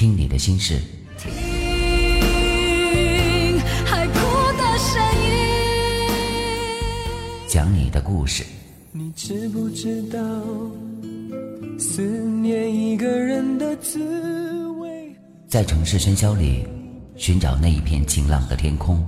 [0.00, 0.80] 听你的心事，
[1.18, 1.30] 听
[3.84, 4.14] 海哭
[4.56, 6.08] 的声音，
[7.46, 8.42] 讲你的故事。
[8.92, 10.18] 你知不知道
[11.78, 15.14] 思念一个人的滋味？
[15.46, 16.66] 在城市喧嚣里
[17.16, 19.06] 寻找那一片晴朗的天空，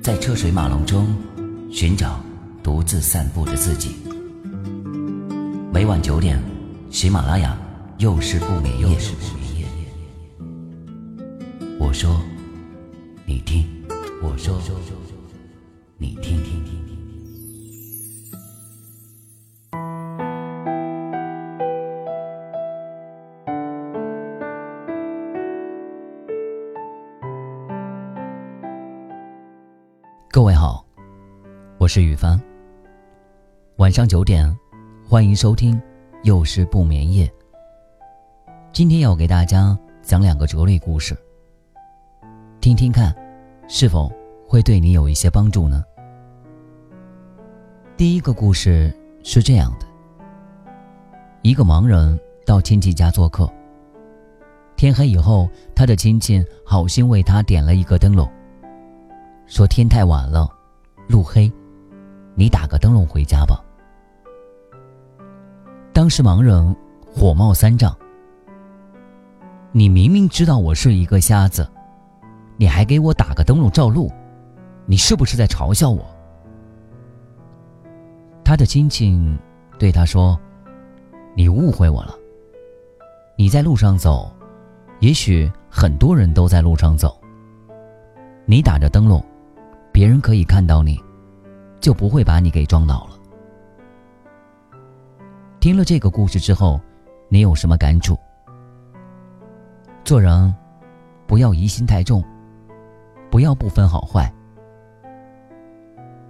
[0.00, 1.14] 在车水马龙中
[1.70, 2.18] 寻找
[2.62, 3.90] 独自散步的自己。
[5.70, 6.42] 每晚九点，
[6.88, 7.54] 喜马拉雅
[8.02, 8.98] 又是不眠夜。
[11.78, 12.20] 我说，
[13.24, 13.62] 你听；
[14.20, 14.60] 我说，
[15.98, 16.42] 你听。
[30.28, 30.84] 各位好，
[31.78, 32.40] 我是雨帆。
[33.76, 34.52] 晚上九点。
[35.04, 35.80] 欢迎收听，
[36.24, 37.32] 又是不眠夜。
[38.72, 41.14] 今天要给大家讲两个哲理故事，
[42.58, 43.14] 听听看，
[43.68, 44.10] 是否
[44.48, 45.84] 会对你有一些帮助呢？
[47.98, 48.90] 第一个故事
[49.22, 49.86] 是这样的：
[51.42, 53.46] 一个盲人到亲戚家做客，
[54.74, 58.26] 天黑以后，他的亲戚好心为他点了一个灯笼，
[59.44, 60.48] 说天太晚了，
[61.08, 61.52] 路黑，
[62.34, 63.62] 你打个灯笼回家吧。
[65.92, 66.74] 当时盲人
[67.14, 67.94] 火冒三丈
[69.74, 71.66] ：“你明明知道我是一个瞎子，
[72.58, 74.12] 你还给我打个灯笼照路，
[74.84, 76.04] 你是不是在嘲笑我？”
[78.44, 79.16] 他的亲戚
[79.78, 80.38] 对他说
[81.34, 82.14] ：“你误会我了。
[83.34, 84.30] 你在路上走，
[85.00, 87.18] 也许很多人都在路上走。
[88.44, 89.24] 你打着灯笼，
[89.90, 91.00] 别人可以看到你，
[91.80, 93.18] 就不会把你给撞倒了。”
[95.60, 96.78] 听了这个故事之后，
[97.30, 98.18] 你有什么感触？
[100.04, 100.52] 做人
[101.26, 102.22] 不要疑心太重，
[103.30, 104.30] 不要不分好坏。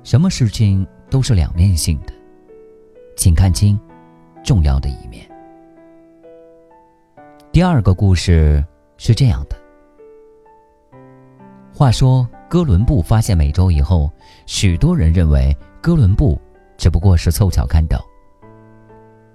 [0.03, 2.13] 什么事情都是两面性的，
[3.17, 3.79] 请看清
[4.45, 5.27] 重要的一面。
[7.51, 8.63] 第二个故事
[8.99, 9.57] 是这样的：
[11.75, 14.11] 话说哥伦布发现美洲以后，
[14.45, 16.39] 许多人认为哥伦布
[16.77, 18.05] 只不过是凑巧看到。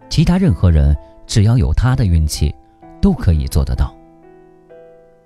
[0.09, 0.95] 其他任何人
[1.25, 2.53] 只要有他的运气，
[3.01, 3.96] 都可以做得到。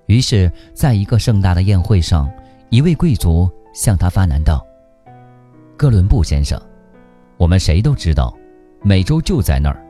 [0.08, 2.30] 于是，在一个盛大的宴会上，
[2.70, 4.66] 一位贵族向他发难道
[5.78, 6.62] ：“哥伦布先生，
[7.38, 8.36] 我们谁都知道，
[8.82, 9.82] 美洲就在那儿，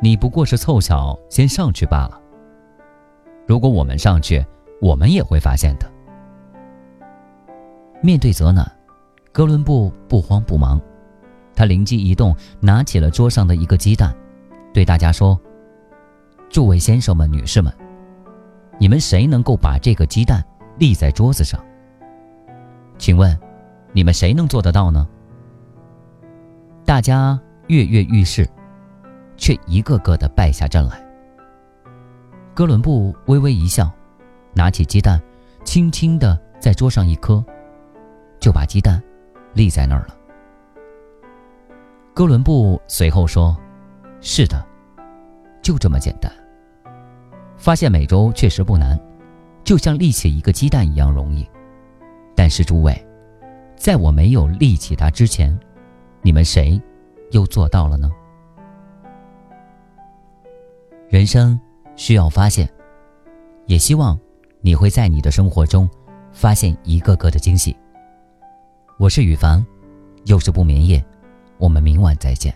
[0.00, 2.20] 你不过是凑巧先上去罢了。
[3.46, 4.44] 如果我们上去，
[4.80, 5.90] 我们也会发现的。”
[8.02, 8.70] 面对责难，
[9.32, 10.80] 哥伦布不慌不忙。
[11.54, 14.14] 他灵机一动，拿起了桌上的一个鸡蛋，
[14.72, 15.38] 对大家说
[16.48, 17.70] ：“诸位先生们、女士们，
[18.80, 20.42] 你们谁能够把这个鸡蛋
[20.78, 21.62] 立在桌子上？
[22.96, 23.38] 请问，
[23.92, 25.06] 你们谁能做得到呢？”
[26.86, 28.48] 大家跃跃欲试，
[29.36, 30.98] 却一个个的败下阵来。
[32.54, 33.90] 哥伦布微微一笑，
[34.54, 35.20] 拿起鸡蛋，
[35.62, 37.44] 轻轻的在桌上一磕，
[38.40, 39.00] 就把鸡蛋
[39.52, 40.16] 立在那儿了。
[42.14, 43.54] 哥伦布随后说
[44.22, 44.66] ：“是的，
[45.60, 46.32] 就这么简单。
[47.60, 48.98] 发现美洲确实不难，
[49.62, 51.46] 就像立起一个鸡蛋一样容易。
[52.34, 53.06] 但是诸位，
[53.76, 55.56] 在我没有立起它之前，
[56.22, 56.80] 你们谁
[57.32, 58.10] 又做到了呢？
[61.10, 61.60] 人生
[61.96, 62.66] 需要发现，
[63.66, 64.18] 也希望
[64.62, 65.86] 你会在你的生活中
[66.32, 67.76] 发现一个个的惊喜。
[68.98, 69.64] 我是雨凡，
[70.24, 71.04] 又是不眠夜。”
[71.60, 72.54] 我们明晚再见。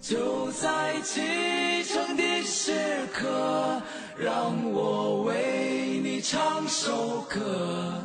[0.00, 0.68] 就在
[1.04, 1.22] 今
[2.16, 3.82] 的时刻，
[4.16, 8.02] 让我为你唱首歌。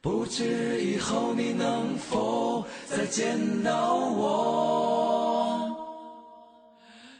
[0.00, 5.76] 不知以后你能否再见到我？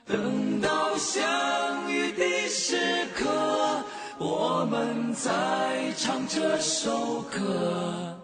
[0.06, 3.84] 等到相遇的时刻，
[4.18, 8.16] 我们再唱这首歌。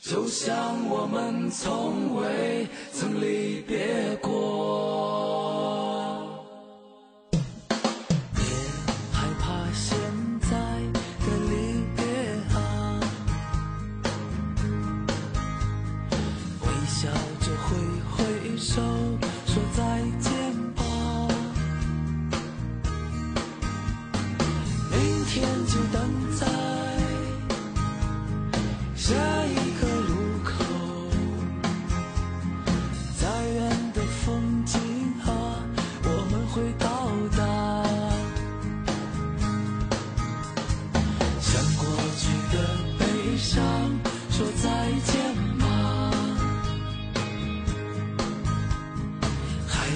[0.00, 0.54] 就像
[0.88, 4.35] 我们从未曾离别过。
[17.68, 17.76] 挥
[18.08, 18.80] 挥手
[19.44, 19.82] 说再
[20.20, 20.25] 见。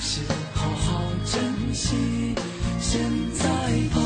[0.03, 0.23] 是
[0.55, 2.35] 好好珍惜
[2.81, 3.03] 现
[3.35, 3.45] 在
[3.95, 4.01] 吧。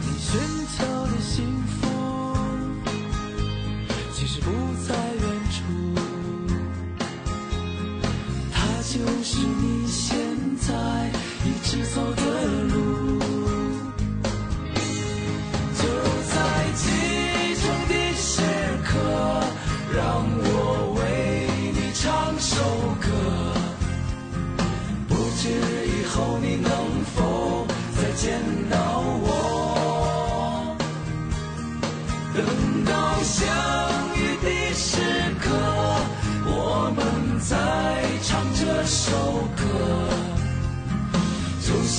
[0.00, 0.38] 你寻
[0.78, 1.72] 求的幸福，
[4.14, 4.50] 其实不
[4.86, 5.64] 在远处。
[8.52, 10.16] 他就是你现
[10.60, 10.72] 在
[11.44, 12.11] 一直走。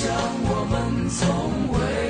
[0.04, 0.12] 像
[0.44, 2.03] 我们从未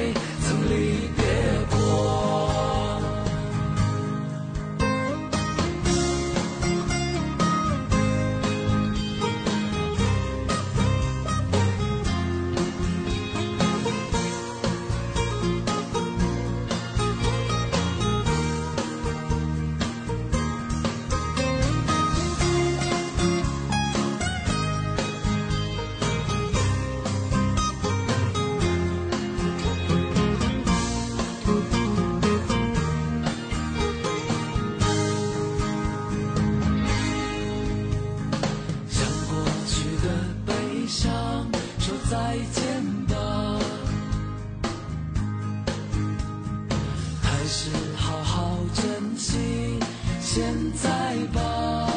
[47.55, 49.77] 是好好珍惜
[50.19, 50.41] 现
[50.73, 50.89] 在
[51.31, 51.87] 吧。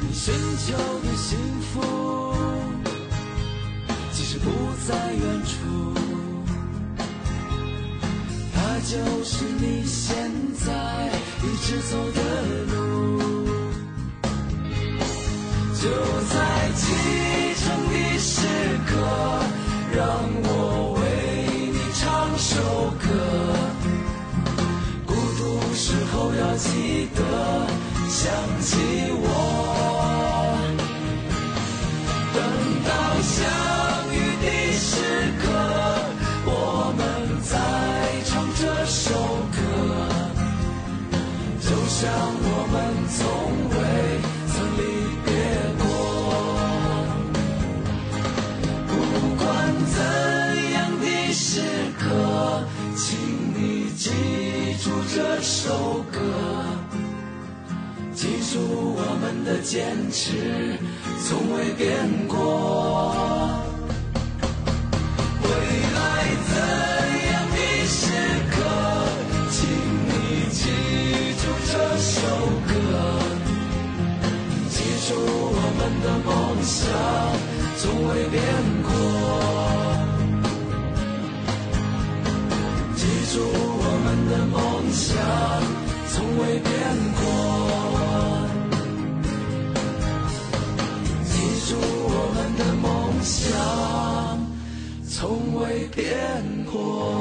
[0.00, 0.32] 你寻
[0.64, 2.32] 求的幸福，
[4.12, 4.48] 其实不
[4.86, 5.92] 在远处。
[8.54, 8.94] 它就
[9.24, 11.10] 是你现在
[11.42, 12.20] 一直走的
[12.72, 13.18] 路，
[15.74, 15.82] 就
[22.98, 23.04] 歌。
[25.06, 25.40] 孤独
[25.74, 27.20] 时候要记得
[28.08, 28.76] 想起
[29.12, 29.24] 我。
[32.32, 32.38] 等
[32.86, 32.90] 到
[33.22, 33.34] 相
[34.12, 34.88] 遇的时
[35.40, 35.42] 刻，
[36.46, 36.48] 我
[36.96, 36.98] 们
[37.42, 37.52] 再
[38.24, 39.04] 唱这首
[39.56, 39.58] 歌，
[41.60, 41.98] 就像
[42.42, 42.74] 我们
[43.16, 43.18] 从
[43.70, 43.76] 未
[55.62, 55.68] 首
[56.10, 56.18] 歌。
[58.14, 58.58] 记住
[58.96, 60.78] 我们的坚持，
[61.22, 61.86] 从未变
[62.26, 62.34] 过。
[65.42, 65.48] 未
[65.96, 65.98] 来
[66.48, 66.56] 怎
[67.28, 68.00] 样的时
[68.50, 68.56] 刻，
[69.50, 69.60] 请
[70.08, 70.64] 你记
[71.36, 71.72] 住这
[72.08, 72.16] 首
[72.66, 72.72] 歌。
[74.70, 74.74] 记
[75.06, 76.28] 住我们的梦
[76.64, 76.88] 想，
[77.76, 78.40] 从未变
[78.82, 79.19] 过。
[86.20, 86.70] 从未变
[87.16, 87.22] 过。
[91.24, 91.32] 记
[91.66, 92.84] 住我们的梦
[93.22, 93.48] 想，
[95.08, 95.18] 从
[95.54, 96.04] 未变
[96.70, 97.19] 过。